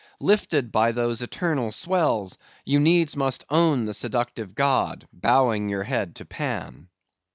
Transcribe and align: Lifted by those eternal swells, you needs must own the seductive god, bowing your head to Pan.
Lifted 0.19 0.71
by 0.71 0.93
those 0.93 1.21
eternal 1.21 1.71
swells, 1.71 2.39
you 2.65 2.79
needs 2.79 3.15
must 3.15 3.45
own 3.51 3.85
the 3.85 3.93
seductive 3.93 4.55
god, 4.55 5.07
bowing 5.13 5.69
your 5.69 5.83
head 5.83 6.15
to 6.15 6.25
Pan. 6.25 6.87